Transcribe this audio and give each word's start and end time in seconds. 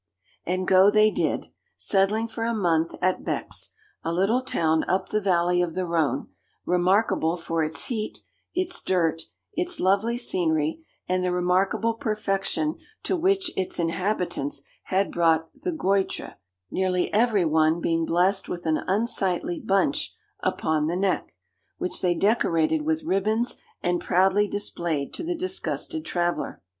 And 0.47 0.67
go 0.67 0.89
they 0.89 1.11
did, 1.11 1.49
settling 1.77 2.27
for 2.27 2.43
a 2.43 2.55
month 2.55 2.95
at 3.03 3.23
Bex, 3.23 3.69
a 4.03 4.11
little 4.11 4.41
town 4.41 4.83
up 4.87 5.09
the 5.09 5.21
valley 5.21 5.61
of 5.61 5.75
the 5.75 5.85
Rhone, 5.85 6.29
remarkable 6.65 7.37
for 7.37 7.63
its 7.63 7.83
heat, 7.85 8.23
its 8.55 8.81
dirt, 8.81 9.25
its 9.53 9.79
lovely 9.79 10.17
scenery, 10.17 10.83
and 11.07 11.23
the 11.23 11.31
remarkable 11.31 11.93
perfection 11.93 12.79
to 13.03 13.15
which 13.15 13.51
its 13.55 13.77
inhabitants 13.77 14.63
had 14.85 15.11
brought 15.11 15.51
the 15.53 15.71
goître, 15.71 16.33
nearly 16.71 17.13
every 17.13 17.45
one 17.45 17.79
being 17.79 18.03
blessed 18.03 18.49
with 18.49 18.65
an 18.65 18.77
unsightly 18.87 19.59
bunch 19.59 20.15
upon 20.39 20.87
the 20.87 20.95
neck, 20.95 21.33
which 21.77 22.01
they 22.01 22.15
decorated 22.15 22.81
with 22.81 23.03
ribbons 23.03 23.55
and 23.83 24.01
proudly 24.01 24.47
displayed 24.47 25.13
to 25.13 25.21
the 25.23 25.35
disgusted 25.35 26.03
traveller. 26.03 26.59